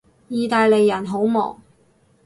[0.29, 1.61] 意大利人好忙